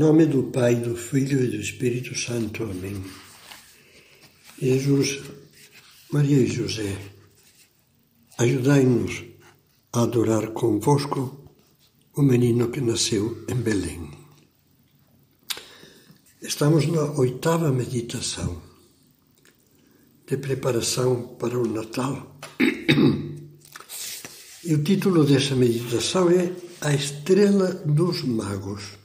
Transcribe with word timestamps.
nome 0.00 0.24
do 0.24 0.44
Pai, 0.44 0.76
do 0.76 0.96
Filho 0.96 1.44
e 1.44 1.48
do 1.48 1.56
Espírito 1.56 2.18
Santo. 2.18 2.62
Amém. 2.62 3.04
Jesus, 4.58 5.20
Maria 6.10 6.38
e 6.38 6.46
José, 6.46 6.96
ajudai-nos 8.38 9.24
a 9.92 10.00
adorar 10.04 10.52
convosco 10.52 11.52
o 12.16 12.22
menino 12.22 12.70
que 12.70 12.80
nasceu 12.80 13.44
em 13.46 13.56
Belém. 13.56 14.10
Estamos 16.40 16.86
na 16.86 17.02
oitava 17.18 17.70
meditação 17.70 18.62
de 20.26 20.38
preparação 20.38 21.36
para 21.38 21.58
o 21.58 21.68
Natal. 21.68 22.38
E 24.64 24.74
o 24.74 24.82
título 24.82 25.24
dessa 25.24 25.54
meditação 25.54 26.30
é 26.30 26.54
A 26.80 26.94
Estrela 26.94 27.74
dos 27.84 28.22
Magos. 28.22 29.00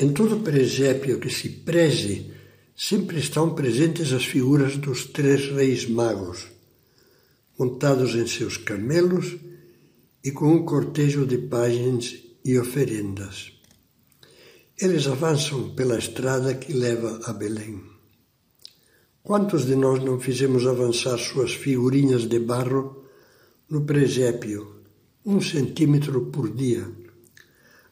Em 0.00 0.14
todo 0.14 0.40
presépio 0.40 1.20
que 1.20 1.28
se 1.28 1.50
preze, 1.50 2.32
sempre 2.74 3.18
estão 3.18 3.54
presentes 3.54 4.14
as 4.14 4.24
figuras 4.24 4.78
dos 4.78 5.04
três 5.04 5.50
reis 5.50 5.86
magos, 5.86 6.46
montados 7.58 8.14
em 8.14 8.26
seus 8.26 8.56
camelos 8.56 9.36
e 10.24 10.30
com 10.30 10.54
um 10.54 10.64
cortejo 10.64 11.26
de 11.26 11.36
pajens 11.36 12.24
e 12.42 12.58
oferendas. 12.58 13.52
Eles 14.80 15.06
avançam 15.06 15.74
pela 15.74 15.98
estrada 15.98 16.54
que 16.54 16.72
leva 16.72 17.20
a 17.24 17.34
Belém. 17.34 17.82
Quantos 19.22 19.66
de 19.66 19.76
nós 19.76 20.02
não 20.02 20.18
fizemos 20.18 20.66
avançar 20.66 21.18
suas 21.18 21.52
figurinhas 21.52 22.26
de 22.26 22.38
barro 22.38 23.04
no 23.68 23.84
presépio, 23.84 24.76
um 25.26 25.42
centímetro 25.42 26.24
por 26.32 26.50
dia? 26.50 26.99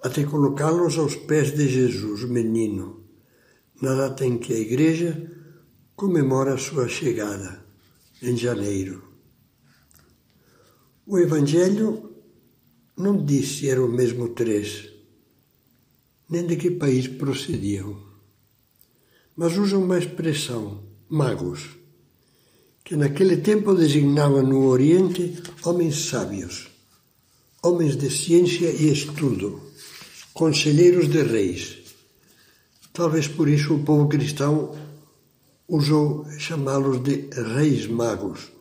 Até 0.02 0.24
colocá-los 0.24 0.96
aos 0.98 1.16
pés 1.16 1.54
de 1.54 1.68
Jesus, 1.68 2.24
menino, 2.24 3.04
na 3.80 3.94
data 3.94 4.24
em 4.24 4.38
que 4.38 4.52
a 4.52 4.58
Igreja 4.58 5.30
comemora 5.96 6.54
a 6.54 6.58
sua 6.58 6.88
chegada, 6.88 7.64
em 8.22 8.36
janeiro. 8.36 9.02
O 11.06 11.18
Evangelho 11.18 12.12
não 12.96 13.24
diz 13.24 13.58
se 13.58 13.68
eram 13.68 13.88
mesmo 13.88 14.28
três, 14.28 14.88
nem 16.28 16.46
de 16.46 16.56
que 16.56 16.70
país 16.70 17.08
procediam, 17.08 17.96
mas 19.34 19.56
usa 19.56 19.78
uma 19.78 19.98
expressão, 19.98 20.84
magos, 21.08 21.70
que 22.84 22.96
naquele 22.96 23.38
tempo 23.38 23.74
designava 23.74 24.42
no 24.42 24.66
Oriente 24.66 25.42
homens 25.64 26.06
sábios, 26.06 26.68
homens 27.62 27.96
de 27.96 28.10
ciência 28.10 28.70
e 28.70 28.92
estudo 28.92 29.60
conselheiros 30.32 31.08
de 31.08 31.22
reis. 31.22 31.78
Talvez 32.92 33.26
por 33.26 33.48
isso 33.48 33.74
o 33.74 33.82
povo 33.84 34.08
cristão 34.08 34.72
usou 35.66 36.24
chamá-los 36.38 37.02
de 37.02 37.28
reis 37.56 37.88
magos. 37.88 38.52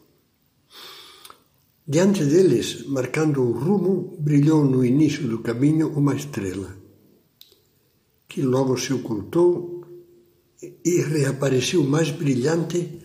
Diante 1.88 2.26
deles, 2.26 2.86
marcando 2.88 3.44
o 3.44 3.52
rumo, 3.52 4.18
brilhou 4.20 4.66
no 4.66 4.84
início 4.84 5.28
do 5.28 5.40
caminho 5.40 5.90
uma 5.90 6.16
estrela, 6.16 6.76
que 8.28 8.42
logo 8.42 8.76
se 8.76 8.92
ocultou 8.92 9.86
e 10.84 11.02
reapareceu 11.02 11.84
mais 11.84 12.10
brilhante 12.10 13.00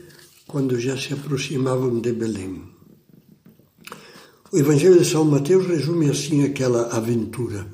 quando 0.49 0.81
já 0.81 0.97
se 0.97 1.13
aproximavam 1.13 2.01
de 2.01 2.13
Belém. 2.13 2.72
O 4.55 4.59
Evangelho 4.59 4.99
de 4.99 5.07
São 5.07 5.25
Mateus 5.25 5.67
resume 5.67 6.11
assim 6.11 6.45
aquela 6.45 6.95
aventura. 6.95 7.67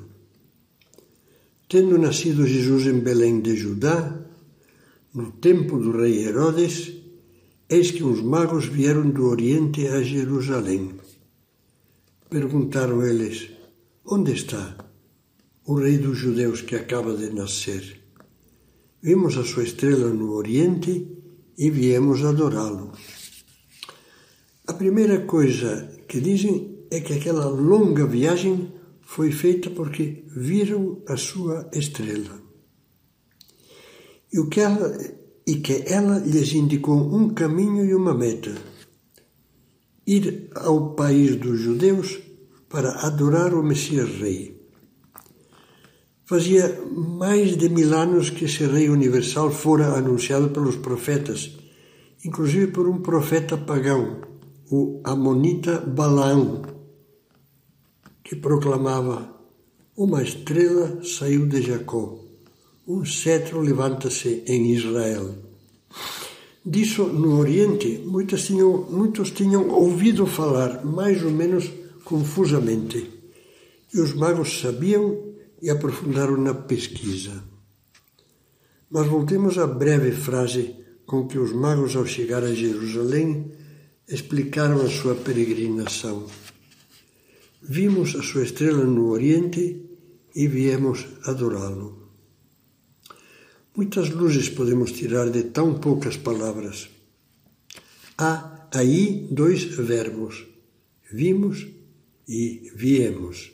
Tendo 1.67 1.97
nascido 1.97 2.47
Jesus 2.47 2.85
em 2.85 3.01
Belém 3.01 3.41
de 3.41 3.53
Judá, 3.53 4.17
no 5.13 5.29
tempo 5.29 5.77
do 5.77 5.91
rei 5.91 6.23
Herodes, 6.25 6.93
eis 7.69 7.91
que 7.91 8.01
uns 8.01 8.21
magos 8.21 8.67
vieram 8.67 9.09
do 9.09 9.25
Oriente 9.25 9.89
a 9.89 10.01
Jerusalém. 10.01 10.93
Perguntaram 12.29 13.05
eles: 13.05 13.49
Onde 14.05 14.31
está 14.31 14.77
o 15.65 15.73
rei 15.73 15.97
dos 15.97 16.17
judeus 16.17 16.61
que 16.61 16.77
acaba 16.77 17.13
de 17.13 17.29
nascer? 17.29 17.99
Vimos 19.01 19.37
a 19.37 19.43
sua 19.43 19.63
estrela 19.63 20.13
no 20.13 20.31
Oriente 20.31 21.11
e 21.57 21.69
viemos 21.69 22.23
adorá-lo. 22.23 22.93
A 24.69 24.73
primeira 24.73 25.21
coisa 25.21 25.89
que 26.07 26.21
dizem 26.21 26.85
é 26.91 26.99
que 26.99 27.13
aquela 27.13 27.47
longa 27.47 28.05
viagem 28.05 28.71
foi 29.01 29.31
feita 29.31 29.71
porque 29.71 30.23
viram 30.27 31.01
a 31.07 31.17
sua 31.17 31.67
estrela. 31.73 32.39
E, 34.31 34.45
que 34.45 34.59
ela, 34.59 34.95
e 35.47 35.55
que 35.55 35.83
ela 35.87 36.19
lhes 36.19 36.53
indicou 36.53 36.99
um 36.99 37.33
caminho 37.33 37.83
e 37.83 37.95
uma 37.95 38.13
meta: 38.13 38.53
ir 40.05 40.51
ao 40.53 40.93
país 40.93 41.35
dos 41.35 41.59
judeus 41.59 42.19
para 42.69 42.91
adorar 43.07 43.55
o 43.55 43.63
Messias 43.63 44.11
Rei. 44.21 44.69
Fazia 46.25 46.79
mais 46.95 47.57
de 47.57 47.69
mil 47.69 47.91
anos 47.97 48.29
que 48.29 48.45
esse 48.45 48.67
Rei 48.67 48.87
Universal 48.87 49.49
fora 49.49 49.97
anunciado 49.97 50.51
pelos 50.51 50.75
profetas, 50.75 51.57
inclusive 52.23 52.67
por 52.67 52.87
um 52.87 53.01
profeta 53.01 53.57
pagão, 53.57 54.28
o 54.71 55.01
Amonita 55.03 55.79
Balaão 55.79 56.61
que 58.23 58.35
proclamava: 58.35 59.35
Uma 59.97 60.21
estrela 60.21 61.03
saiu 61.03 61.47
de 61.47 61.61
Jacó, 61.61 62.19
um 62.87 63.03
cetro 63.03 63.61
levanta-se 63.61 64.43
em 64.45 64.71
Israel. 64.71 65.35
Disso, 66.63 67.05
no 67.05 67.39
Oriente, 67.39 68.03
muitos 68.05 68.45
tinham, 68.45 68.85
muitos 68.89 69.31
tinham 69.31 69.69
ouvido 69.69 70.27
falar, 70.27 70.85
mais 70.85 71.23
ou 71.23 71.31
menos 71.31 71.71
confusamente, 72.03 73.09
e 73.91 73.99
os 73.99 74.13
magos 74.13 74.61
sabiam 74.61 75.33
e 75.61 75.69
aprofundaram 75.69 76.37
na 76.37 76.53
pesquisa. 76.53 77.43
Mas 78.91 79.07
voltemos 79.07 79.57
à 79.57 79.65
breve 79.65 80.11
frase 80.11 80.75
com 81.07 81.27
que 81.27 81.39
os 81.39 81.51
magos, 81.51 81.95
ao 81.95 82.05
chegar 82.05 82.43
a 82.43 82.53
Jerusalém, 82.53 83.51
explicaram 84.09 84.81
a 84.81 84.89
sua 84.89 85.13
peregrinação. 85.13 86.25
Vimos 87.61 88.15
a 88.15 88.23
sua 88.23 88.43
estrela 88.43 88.83
no 88.83 89.09
Oriente 89.09 89.85
e 90.35 90.47
viemos 90.47 91.05
adorá-lo. 91.23 92.09
Muitas 93.75 94.09
luzes 94.09 94.49
podemos 94.49 94.91
tirar 94.91 95.29
de 95.29 95.43
tão 95.43 95.79
poucas 95.79 96.17
palavras. 96.17 96.89
Há 98.17 98.67
aí 98.73 99.27
dois 99.31 99.63
verbos, 99.63 100.45
vimos 101.11 101.67
e 102.27 102.71
viemos, 102.75 103.51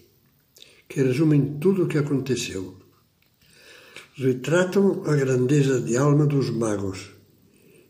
que 0.88 1.04
resumem 1.04 1.58
tudo 1.60 1.84
o 1.84 1.88
que 1.88 1.98
aconteceu. 1.98 2.78
Retratam 4.16 5.04
a 5.06 5.16
grandeza 5.16 5.82
de 5.82 5.98
alma 5.98 6.26
dos 6.26 6.50
magos 6.50 7.15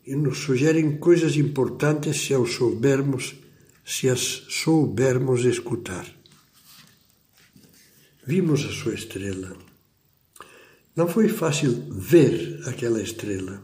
e 0.06 0.14
nos 0.14 0.38
sugerem 0.38 0.98
coisas 0.98 1.36
importantes 1.36 2.20
se 2.20 2.32
ao 2.32 2.46
soubermos 2.46 3.34
se 3.86 4.08
as 4.08 4.44
soubermos 4.48 5.44
escutar. 5.44 6.06
Vimos 8.26 8.64
a 8.64 8.72
sua 8.72 8.94
estrela. 8.94 9.56
Não 10.96 11.06
foi 11.06 11.28
fácil 11.28 11.84
ver 11.88 12.62
aquela 12.66 13.00
estrela. 13.00 13.62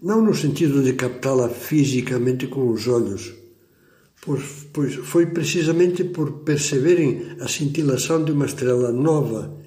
Não 0.00 0.22
no 0.22 0.32
sentido 0.32 0.80
de 0.80 0.92
captá-la 0.92 1.48
fisicamente 1.48 2.46
com 2.46 2.70
os 2.70 2.86
olhos, 2.86 3.34
pois 4.72 4.94
foi 4.94 5.26
precisamente 5.26 6.04
por 6.04 6.44
perceberem 6.44 7.36
a 7.40 7.48
cintilação 7.48 8.22
de 8.22 8.30
uma 8.30 8.46
estrela 8.46 8.92
nova 8.92 9.58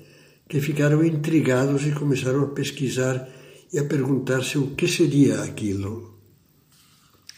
que 0.47 0.61
ficaram 0.61 1.03
intrigados 1.03 1.85
e 1.85 1.91
começaram 1.91 2.43
a 2.43 2.47
pesquisar 2.47 3.27
e 3.71 3.79
a 3.79 3.85
perguntar-se 3.85 4.57
o 4.57 4.71
que 4.75 4.87
seria 4.87 5.41
aquilo. 5.41 6.19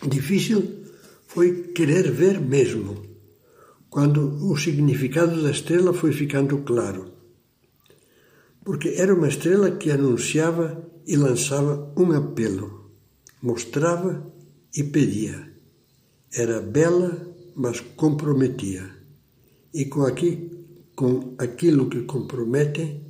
Difícil 0.08 0.86
foi 1.28 1.72
querer 1.74 2.12
ver 2.12 2.40
mesmo, 2.40 3.06
quando 3.90 4.50
o 4.50 4.58
significado 4.58 5.42
da 5.44 5.52
estrela 5.52 5.94
foi 5.94 6.12
ficando 6.12 6.60
claro. 6.60 7.12
Porque 8.64 8.90
era 8.90 9.14
uma 9.14 9.28
estrela 9.28 9.72
que 9.72 9.92
anunciava 9.92 10.90
e 11.06 11.16
lançava 11.16 11.94
um 11.98 12.12
apelo, 12.12 12.92
mostrava 13.42 14.32
e 14.76 14.84
pedia. 14.84 15.52
Era 16.34 16.62
bela, 16.62 17.36
mas 17.56 17.80
comprometia. 17.82 18.90
E 19.74 19.86
com, 19.86 20.04
aqui, 20.04 20.50
com 20.96 21.36
aquilo 21.38 21.90
que 21.90 22.04
compromete, 22.04 23.02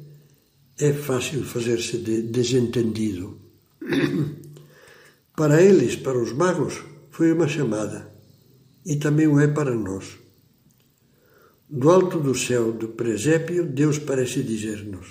é 0.80 0.94
fácil 0.94 1.44
fazer-se 1.44 1.98
de 1.98 2.24
desentendido. 2.24 3.40
para 5.36 5.62
eles, 5.62 5.96
para 5.96 6.18
os 6.18 6.34
magos, 6.34 6.82
foi 7.10 7.32
uma 7.32 7.48
chamada 7.48 8.12
e 8.86 8.96
também 8.96 9.28
o 9.28 9.40
é 9.40 9.48
para 9.48 9.76
nós. 9.76 10.18
Do 11.70 11.90
alto 11.90 12.20
do 12.20 12.36
céu 12.36 12.72
do 12.72 12.90
presépio, 12.90 13.66
Deus 13.66 13.98
parece 14.00 14.44
dizer-nos: 14.44 15.08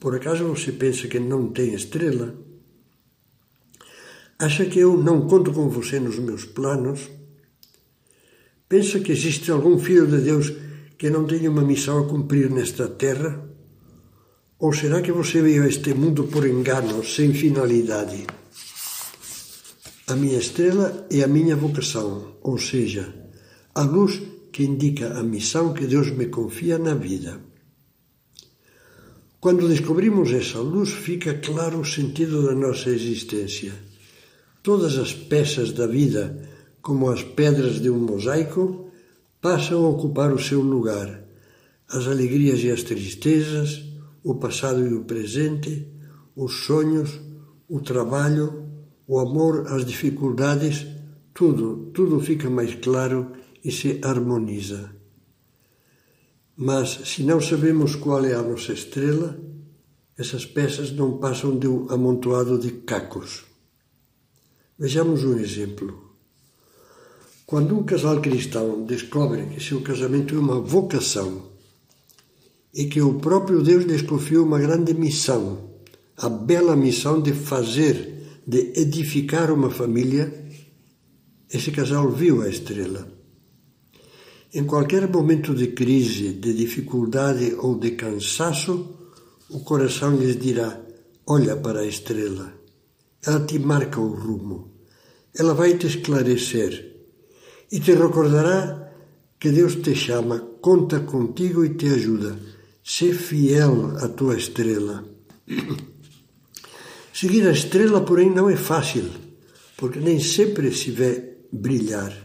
Por 0.00 0.14
acaso 0.14 0.44
você 0.44 0.72
pensa 0.72 1.06
que 1.06 1.20
não 1.20 1.50
tem 1.52 1.74
estrela? 1.74 2.34
Acha 4.38 4.66
que 4.66 4.78
eu 4.78 4.96
não 4.96 5.26
conto 5.26 5.52
com 5.52 5.68
você 5.68 6.00
nos 6.00 6.18
meus 6.18 6.44
planos? 6.44 7.10
Pensa 8.68 9.00
que 9.00 9.12
existe 9.12 9.50
algum 9.50 9.78
filho 9.78 10.06
de 10.06 10.18
Deus 10.18 10.52
que 10.96 11.10
não 11.10 11.26
tenha 11.26 11.50
uma 11.50 11.62
missão 11.62 11.98
a 11.98 12.08
cumprir 12.08 12.50
nesta 12.50 12.88
terra? 12.88 13.48
Ou 14.60 14.72
será 14.72 15.00
que 15.00 15.12
você 15.12 15.40
veio 15.40 15.62
a 15.62 15.68
este 15.68 15.94
mundo 15.94 16.24
por 16.24 16.44
engano, 16.44 17.04
sem 17.04 17.32
finalidade? 17.32 18.26
A 20.08 20.16
minha 20.16 20.38
estrela 20.38 21.06
é 21.10 21.22
a 21.22 21.28
minha 21.28 21.54
vocação, 21.54 22.38
ou 22.42 22.58
seja, 22.58 23.14
a 23.72 23.82
luz 23.82 24.20
que 24.50 24.64
indica 24.64 25.16
a 25.16 25.22
missão 25.22 25.72
que 25.72 25.86
Deus 25.86 26.10
me 26.10 26.26
confia 26.26 26.76
na 26.76 26.94
vida. 26.94 27.40
Quando 29.38 29.68
descobrimos 29.68 30.32
essa 30.32 30.58
luz, 30.58 30.90
fica 30.90 31.34
claro 31.34 31.78
o 31.78 31.84
sentido 31.84 32.42
da 32.42 32.52
nossa 32.52 32.90
existência. 32.90 33.72
Todas 34.60 34.98
as 34.98 35.12
peças 35.14 35.70
da 35.70 35.86
vida, 35.86 36.50
como 36.82 37.08
as 37.08 37.22
pedras 37.22 37.80
de 37.80 37.88
um 37.88 38.00
mosaico, 38.00 38.90
passam 39.40 39.84
a 39.84 39.88
ocupar 39.88 40.32
o 40.32 40.42
seu 40.42 40.60
lugar. 40.60 41.22
As 41.88 42.08
alegrias 42.08 42.58
e 42.64 42.70
as 42.72 42.82
tristezas, 42.82 43.87
o 44.22 44.34
passado 44.34 44.86
e 44.86 44.94
o 44.94 45.04
presente, 45.04 45.86
os 46.34 46.64
sonhos, 46.64 47.20
o 47.68 47.80
trabalho, 47.80 48.66
o 49.06 49.18
amor, 49.18 49.66
as 49.68 49.84
dificuldades, 49.84 50.86
tudo, 51.34 51.90
tudo 51.94 52.20
fica 52.20 52.50
mais 52.50 52.74
claro 52.74 53.32
e 53.64 53.70
se 53.70 54.00
harmoniza. 54.02 54.90
Mas 56.56 56.88
se 57.08 57.22
não 57.22 57.40
sabemos 57.40 57.94
qual 57.94 58.24
é 58.24 58.34
a 58.34 58.42
nossa 58.42 58.72
estrela, 58.72 59.38
essas 60.16 60.44
peças 60.44 60.90
não 60.90 61.18
passam 61.18 61.56
de 61.56 61.68
um 61.68 61.88
amontoado 61.90 62.58
de 62.58 62.72
cacos. 62.72 63.44
Vejamos 64.76 65.24
um 65.24 65.38
exemplo. 65.38 66.16
Quando 67.46 67.78
um 67.78 67.84
casal 67.84 68.20
cristão 68.20 68.84
descobre 68.84 69.46
que 69.46 69.60
seu 69.60 69.80
casamento 69.80 70.34
é 70.34 70.38
uma 70.38 70.60
vocação 70.60 71.47
e 72.78 72.86
que 72.86 73.02
o 73.02 73.14
próprio 73.14 73.60
Deus 73.60 73.84
lhes 73.84 74.02
confiou 74.02 74.46
uma 74.46 74.60
grande 74.60 74.94
missão, 74.94 75.42
a 76.16 76.28
bela 76.28 76.76
missão 76.76 77.20
de 77.20 77.32
fazer 77.32 78.40
de 78.46 78.72
edificar 78.76 79.50
uma 79.50 79.68
família, 79.68 80.32
esse 81.52 81.72
casal 81.72 82.08
viu 82.08 82.40
a 82.40 82.48
estrela. 82.48 83.02
Em 84.54 84.64
qualquer 84.64 85.08
momento 85.08 85.56
de 85.56 85.66
crise, 85.72 86.34
de 86.34 86.54
dificuldade 86.54 87.52
ou 87.58 87.76
de 87.76 87.90
cansaço, 87.90 88.74
o 89.50 89.58
coração 89.60 90.16
lhes 90.16 90.38
dirá: 90.38 90.80
Olha 91.26 91.56
para 91.56 91.80
a 91.80 91.86
estrela. 91.86 92.54
Ela 93.26 93.40
te 93.44 93.58
marca 93.58 94.00
o 94.00 94.14
rumo. 94.14 94.84
Ela 95.36 95.52
vai 95.52 95.76
te 95.76 95.88
esclarecer 95.88 96.72
e 97.72 97.80
te 97.80 97.92
recordará 97.92 98.88
que 99.38 99.50
Deus 99.50 99.74
te 99.74 99.96
chama, 99.96 100.38
conta 100.60 101.00
contigo 101.00 101.64
e 101.64 101.74
te 101.74 101.88
ajuda. 101.88 102.57
Sê 102.90 103.12
fiel 103.12 103.98
à 103.98 104.08
tua 104.08 104.34
estrela. 104.34 105.04
Seguir 107.12 107.46
a 107.46 107.52
estrela, 107.52 108.00
porém, 108.00 108.30
não 108.30 108.48
é 108.48 108.56
fácil, 108.56 109.04
porque 109.76 110.00
nem 110.00 110.18
sempre 110.18 110.74
se 110.74 110.90
vê 110.90 111.36
brilhar. 111.52 112.16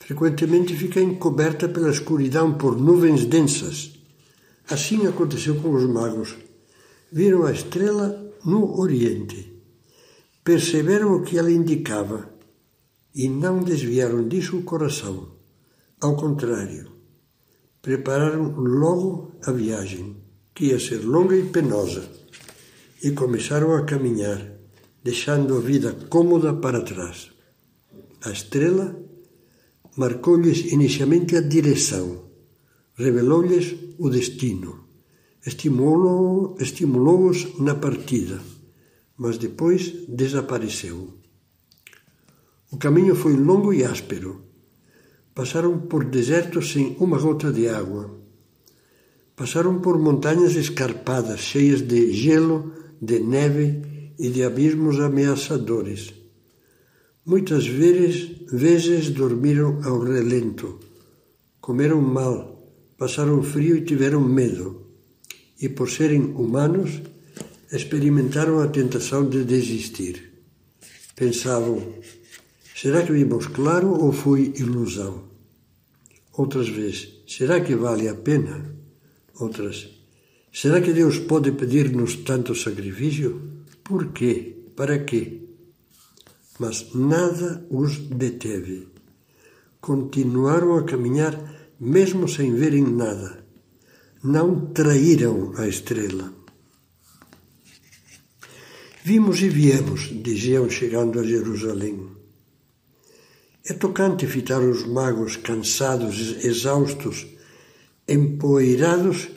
Frequentemente 0.00 0.74
fica 0.76 1.00
encoberta 1.00 1.68
pela 1.68 1.88
escuridão 1.88 2.58
por 2.58 2.76
nuvens 2.76 3.26
densas. 3.26 3.92
Assim 4.68 5.06
aconteceu 5.06 5.54
com 5.60 5.70
os 5.72 5.88
magos. 5.88 6.34
Viram 7.12 7.46
a 7.46 7.52
estrela 7.52 8.08
no 8.44 8.80
Oriente. 8.80 9.62
Perceberam 10.42 11.14
o 11.14 11.22
que 11.22 11.38
ela 11.38 11.52
indicava 11.52 12.28
e 13.14 13.28
não 13.28 13.62
desviaram 13.62 14.26
disso 14.26 14.56
o 14.56 14.64
coração. 14.64 15.28
Ao 16.00 16.16
contrário, 16.16 16.93
prepararam 17.84 18.56
logo 18.56 19.34
a 19.44 19.52
viagem, 19.52 20.16
que 20.54 20.68
ia 20.68 20.80
ser 20.80 21.04
longa 21.04 21.36
e 21.36 21.44
penosa 21.44 22.08
e 23.02 23.10
começaram 23.10 23.74
a 23.76 23.84
caminhar, 23.84 24.40
deixando 25.04 25.58
a 25.58 25.60
vida 25.60 25.92
cômoda 26.08 26.54
para 26.54 26.80
trás. 26.80 27.30
A 28.22 28.30
estrela 28.30 28.96
marcou-lhes 29.98 30.72
inicialmente 30.72 31.36
a 31.36 31.42
direção, 31.42 32.24
revelou-lhes 32.96 33.76
o 33.98 34.08
destino, 34.08 34.88
estimulou-os 35.46 36.62
estimulou 36.62 37.32
na 37.60 37.74
partida, 37.74 38.40
mas 39.18 39.36
depois 39.36 39.92
desapareceu. 40.08 41.12
O 42.72 42.78
caminho 42.78 43.14
foi 43.14 43.36
longo 43.36 43.74
e 43.74 43.84
áspero. 43.84 44.53
Passaram 45.34 45.80
por 45.80 46.04
desertos 46.04 46.72
sem 46.72 46.96
uma 47.00 47.18
gota 47.18 47.52
de 47.52 47.68
água. 47.68 48.10
Passaram 49.34 49.80
por 49.80 49.98
montanhas 49.98 50.54
escarpadas, 50.54 51.40
cheias 51.40 51.82
de 51.82 52.12
gelo 52.12 52.72
de 53.00 53.18
neve 53.18 54.12
e 54.18 54.28
de 54.30 54.44
abismos 54.44 55.00
ameaçadores. 55.00 56.14
Muitas 57.26 57.66
vezes, 57.66 58.30
vezes 58.52 59.10
dormiram 59.10 59.80
ao 59.82 59.98
relento, 59.98 60.78
comeram 61.60 62.00
mal, 62.00 62.62
passaram 62.96 63.42
frio 63.42 63.76
e 63.76 63.84
tiveram 63.84 64.20
medo, 64.20 64.86
e 65.60 65.68
por 65.68 65.90
serem 65.90 66.20
humanos, 66.20 67.02
experimentaram 67.72 68.60
a 68.60 68.68
tentação 68.68 69.28
de 69.28 69.42
desistir. 69.42 70.32
Pensavam: 71.16 71.82
será 72.74 73.02
que 73.02 73.12
vimos 73.12 73.46
claro 73.46 73.88
ou 73.88 74.12
foi 74.12 74.52
ilusão? 74.56 75.24
Outras 76.32 76.68
vezes: 76.68 77.22
será 77.26 77.60
que 77.60 77.74
vale 77.74 78.08
a 78.08 78.14
pena? 78.14 78.74
Outras: 79.38 79.94
Será 80.54 80.80
que 80.80 80.92
Deus 80.92 81.18
pode 81.18 81.50
pedir-nos 81.50 82.14
tanto 82.16 82.54
sacrifício? 82.54 83.40
Por 83.82 84.12
quê? 84.12 84.54
Para 84.76 85.00
quê? 85.00 85.40
Mas 86.60 86.94
nada 86.94 87.66
os 87.70 87.98
deteve. 87.98 88.86
Continuaram 89.80 90.76
a 90.76 90.84
caminhar 90.84 91.34
mesmo 91.80 92.28
sem 92.28 92.54
verem 92.54 92.84
nada. 92.84 93.44
Não 94.22 94.66
traíram 94.66 95.52
a 95.56 95.66
estrela. 95.66 96.32
Vimos 99.02 99.42
e 99.42 99.48
viemos, 99.48 100.02
diziam 100.22 100.70
chegando 100.70 101.18
a 101.18 101.24
Jerusalém. 101.24 102.23
É 103.66 103.72
tocante 103.72 104.26
fitar 104.26 104.60
os 104.60 104.86
magos 104.86 105.36
cansados, 105.36 106.44
exaustos, 106.44 107.26
empoeirados 108.06 109.28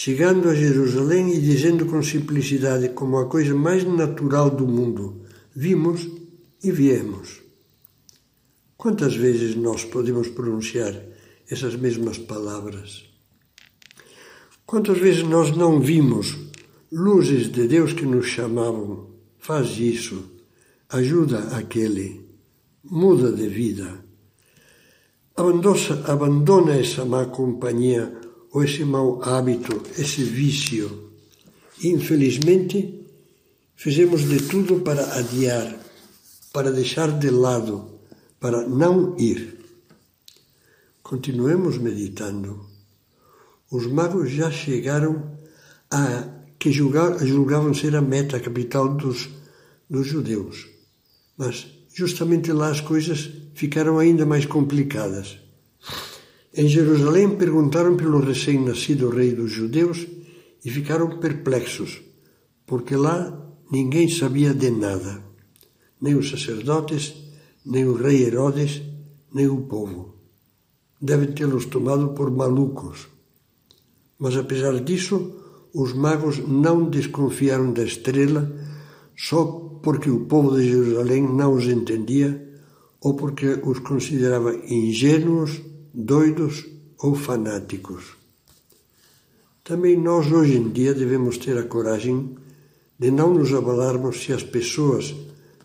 chegando 0.00 0.48
a 0.48 0.54
Jerusalém 0.54 1.34
e 1.34 1.40
dizendo 1.40 1.84
com 1.86 2.00
simplicidade, 2.00 2.90
como 2.90 3.18
a 3.18 3.26
coisa 3.26 3.52
mais 3.56 3.82
natural 3.82 4.48
do 4.48 4.64
mundo: 4.64 5.22
Vimos 5.52 6.06
e 6.62 6.70
viemos. 6.70 7.40
Quantas 8.76 9.16
vezes 9.16 9.56
nós 9.56 9.84
podemos 9.84 10.28
pronunciar 10.28 10.94
essas 11.50 11.74
mesmas 11.74 12.16
palavras? 12.16 13.10
Quantas 14.64 14.98
vezes 14.98 15.24
nós 15.24 15.56
não 15.56 15.80
vimos 15.80 16.36
luzes 16.92 17.50
de 17.50 17.66
Deus 17.66 17.92
que 17.92 18.06
nos 18.06 18.26
chamavam? 18.26 19.10
Faz 19.36 19.80
isso, 19.80 20.30
ajuda 20.88 21.56
aquele, 21.56 22.27
muda 22.90 23.32
de 23.32 23.48
vida. 23.48 24.04
Abandona 25.36 26.76
essa 26.76 27.04
má 27.04 27.26
companhia 27.26 28.12
ou 28.50 28.64
esse 28.64 28.84
mau 28.84 29.22
hábito, 29.22 29.82
esse 29.96 30.22
vício. 30.24 31.12
Infelizmente, 31.84 33.06
fizemos 33.76 34.22
de 34.28 34.40
tudo 34.42 34.80
para 34.80 35.14
adiar, 35.14 35.78
para 36.52 36.72
deixar 36.72 37.18
de 37.18 37.30
lado, 37.30 38.00
para 38.40 38.66
não 38.66 39.16
ir. 39.18 39.58
Continuemos 41.02 41.78
meditando. 41.78 42.66
Os 43.70 43.86
magos 43.86 44.30
já 44.30 44.50
chegaram 44.50 45.38
a 45.90 46.24
que 46.58 46.72
julgavam 46.72 47.72
ser 47.72 47.94
a 47.94 48.02
meta 48.02 48.40
capital 48.40 48.94
dos, 48.94 49.28
dos 49.88 50.06
judeus. 50.06 50.66
Mas 51.36 51.77
justamente 51.98 52.52
lá 52.52 52.68
as 52.70 52.80
coisas 52.80 53.28
ficaram 53.54 53.98
ainda 53.98 54.24
mais 54.24 54.46
complicadas. 54.46 55.36
Em 56.54 56.68
Jerusalém 56.68 57.36
perguntaram 57.36 57.96
pelo 57.96 58.20
recém-nascido 58.20 59.08
rei 59.08 59.32
dos 59.32 59.50
judeus 59.50 60.06
e 60.64 60.70
ficaram 60.70 61.18
perplexos, 61.18 62.00
porque 62.64 62.94
lá 62.94 63.18
ninguém 63.72 64.08
sabia 64.08 64.54
de 64.54 64.70
nada, 64.70 65.24
nem 66.00 66.14
os 66.14 66.30
sacerdotes, 66.30 67.16
nem 67.66 67.84
o 67.84 67.94
rei 67.94 68.22
Herodes, 68.22 68.80
nem 69.34 69.48
o 69.48 69.62
povo. 69.62 70.14
Devem 71.02 71.32
tê-los 71.32 71.66
tomado 71.66 72.10
por 72.10 72.30
malucos. 72.30 73.08
Mas 74.20 74.36
apesar 74.36 74.78
disso, 74.78 75.32
os 75.74 75.92
magos 75.94 76.38
não 76.46 76.88
desconfiaram 76.88 77.72
da 77.72 77.82
estrela 77.82 78.67
só 79.18 79.44
porque 79.82 80.08
o 80.08 80.26
povo 80.26 80.56
de 80.56 80.70
Jerusalém 80.70 81.22
não 81.22 81.54
os 81.54 81.66
entendia 81.66 82.30
ou 83.00 83.14
porque 83.14 83.46
os 83.64 83.80
considerava 83.80 84.54
ingênuos, 84.54 85.60
doidos 85.92 86.64
ou 86.98 87.16
fanáticos. 87.16 88.16
Também 89.64 89.96
nós 89.96 90.30
hoje 90.30 90.56
em 90.56 90.70
dia 90.70 90.94
devemos 90.94 91.36
ter 91.36 91.58
a 91.58 91.64
coragem 91.64 92.36
de 92.98 93.10
não 93.10 93.34
nos 93.34 93.52
abalarmos 93.52 94.22
se 94.22 94.32
as 94.32 94.42
pessoas, 94.42 95.14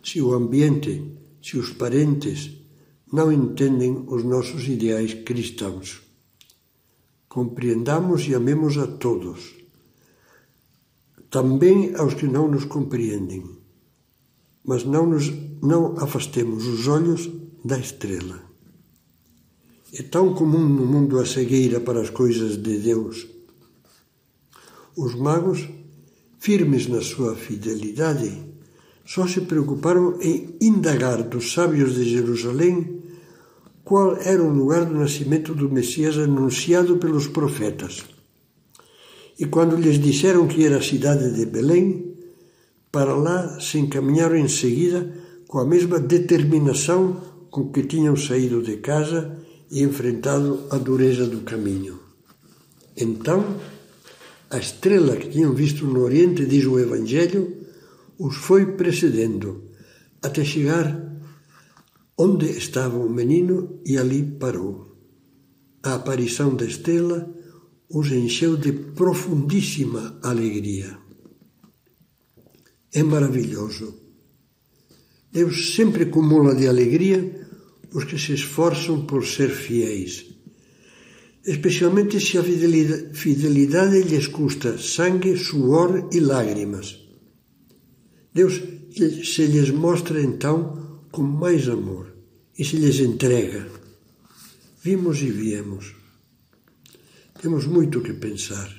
se 0.02 0.20
o 0.20 0.34
ambiente, 0.34 1.02
se 1.40 1.56
os 1.56 1.70
parentes 1.70 2.50
não 3.12 3.30
entendem 3.30 4.04
os 4.08 4.24
nossos 4.24 4.66
ideais 4.66 5.14
cristãos. 5.14 6.02
Compreendamos 7.28 8.26
e 8.26 8.34
amemos 8.34 8.76
a 8.78 8.86
todos, 8.86 9.54
também 11.34 11.96
aos 11.96 12.14
que 12.14 12.28
não 12.28 12.46
nos 12.46 12.64
compreendem, 12.64 13.42
mas 14.64 14.84
não, 14.84 15.04
nos, 15.04 15.32
não 15.60 15.98
afastemos 15.98 16.64
os 16.64 16.86
olhos 16.86 17.28
da 17.64 17.76
estrela. 17.76 18.40
É 19.92 20.00
tão 20.04 20.32
comum 20.32 20.64
no 20.64 20.86
mundo 20.86 21.18
a 21.18 21.26
cegueira 21.26 21.80
para 21.80 22.00
as 22.00 22.08
coisas 22.08 22.56
de 22.56 22.78
Deus. 22.78 23.26
Os 24.96 25.16
magos, 25.16 25.68
firmes 26.38 26.86
na 26.86 27.02
sua 27.02 27.34
fidelidade, 27.34 28.30
só 29.04 29.26
se 29.26 29.40
preocuparam 29.40 30.16
em 30.20 30.56
indagar 30.60 31.24
dos 31.24 31.52
sábios 31.52 31.96
de 31.96 32.04
Jerusalém 32.04 33.02
qual 33.82 34.16
era 34.18 34.40
o 34.40 34.54
lugar 34.54 34.84
do 34.84 34.94
nascimento 34.94 35.52
do 35.52 35.68
Messias 35.68 36.16
anunciado 36.16 36.96
pelos 36.98 37.26
profetas. 37.26 38.13
E 39.38 39.46
quando 39.46 39.76
lhes 39.76 39.98
disseram 40.00 40.46
que 40.46 40.64
era 40.64 40.78
a 40.78 40.82
cidade 40.82 41.32
de 41.34 41.46
Belém, 41.46 42.14
para 42.92 43.16
lá 43.16 43.58
se 43.60 43.78
encaminharam 43.78 44.36
em 44.36 44.48
seguida 44.48 45.12
com 45.48 45.58
a 45.58 45.66
mesma 45.66 45.98
determinação 45.98 47.20
com 47.50 47.70
que 47.70 47.82
tinham 47.84 48.16
saído 48.16 48.62
de 48.62 48.76
casa 48.76 49.36
e 49.70 49.82
enfrentado 49.82 50.66
a 50.70 50.78
dureza 50.78 51.26
do 51.26 51.40
caminho. 51.40 51.98
Então, 52.96 53.56
a 54.50 54.58
estrela 54.58 55.16
que 55.16 55.30
tinham 55.30 55.52
visto 55.52 55.84
no 55.84 56.02
Oriente, 56.02 56.46
diz 56.46 56.64
o 56.64 56.78
Evangelho, 56.78 57.56
os 58.18 58.36
foi 58.36 58.74
precedendo 58.74 59.64
até 60.22 60.44
chegar 60.44 61.12
onde 62.16 62.46
estava 62.46 62.96
o 62.96 63.10
menino 63.10 63.80
e 63.84 63.98
ali 63.98 64.22
parou. 64.22 64.96
A 65.82 65.94
aparição 65.94 66.54
da 66.54 66.64
estrela 66.64 67.28
os 67.90 68.10
encheu 68.10 68.56
de 68.56 68.72
profundíssima 68.72 70.18
alegria. 70.22 70.98
É 72.92 73.02
maravilhoso. 73.02 73.94
Deus 75.32 75.74
sempre 75.74 76.04
acumula 76.04 76.54
de 76.54 76.68
alegria 76.68 77.48
os 77.92 78.04
que 78.04 78.18
se 78.18 78.34
esforçam 78.34 79.04
por 79.06 79.26
ser 79.26 79.50
fiéis, 79.50 80.26
especialmente 81.44 82.20
se 82.20 82.38
a 82.38 82.42
fidelidade, 82.42 84.02
lhes 84.02 84.26
custa 84.28 84.78
sangue, 84.78 85.36
suor 85.36 86.08
e 86.12 86.20
lágrimas. 86.20 86.98
Deus 88.32 88.60
se 88.94 89.46
lhes 89.46 89.70
mostra 89.70 90.20
então 90.20 91.04
com 91.10 91.22
mais 91.22 91.68
amor 91.68 92.14
e 92.58 92.64
se 92.64 92.76
lhes 92.76 92.98
entrega. 93.00 93.68
Vimos 94.82 95.20
e 95.20 95.30
viemos. 95.30 96.03
Temos 97.44 97.66
muito 97.66 98.00
que 98.00 98.14
pensar. 98.14 98.74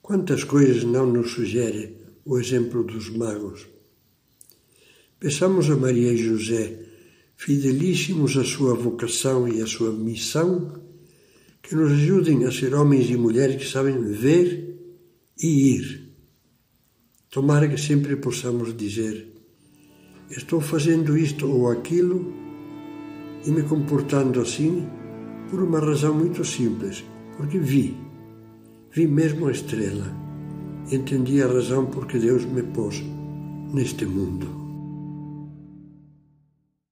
Quantas 0.00 0.44
coisas 0.44 0.82
não 0.82 1.04
nos 1.04 1.32
sugere 1.32 1.94
o 2.24 2.38
exemplo 2.38 2.82
dos 2.82 3.10
magos? 3.10 3.66
Peçamos 5.20 5.68
a 5.68 5.76
Maria 5.76 6.10
e 6.10 6.16
José, 6.16 6.86
fidelíssimos 7.36 8.38
à 8.38 8.44
sua 8.44 8.72
vocação 8.72 9.46
e 9.46 9.60
à 9.60 9.66
sua 9.66 9.92
missão, 9.92 10.72
que 11.62 11.74
nos 11.74 11.92
ajudem 11.92 12.46
a 12.46 12.50
ser 12.50 12.72
homens 12.74 13.10
e 13.10 13.16
mulheres 13.18 13.62
que 13.62 13.68
sabem 13.70 14.00
ver 14.10 14.78
e 15.38 15.76
ir. 15.76 16.14
Tomara 17.28 17.68
que 17.68 17.78
sempre 17.78 18.16
possamos 18.16 18.74
dizer 18.74 19.28
estou 20.30 20.62
fazendo 20.62 21.14
isto 21.14 21.46
ou 21.46 21.70
aquilo 21.70 22.32
e 23.44 23.50
me 23.50 23.64
comportando 23.64 24.40
assim 24.40 24.88
por 25.50 25.62
uma 25.62 25.78
razão 25.78 26.14
muito 26.14 26.42
simples, 26.42 27.04
porque 27.36 27.58
vi, 27.58 27.96
vi 28.92 29.06
mesmo 29.06 29.46
a 29.46 29.52
estrela, 29.52 30.06
entendi 30.90 31.42
a 31.42 31.46
razão 31.46 31.86
por 31.86 32.06
que 32.06 32.18
Deus 32.18 32.44
me 32.44 32.62
pôs 32.62 33.02
neste 33.72 34.06
mundo. 34.06 34.63